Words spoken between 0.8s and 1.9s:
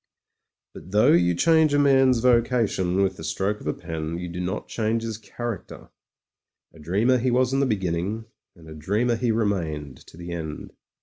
though you change a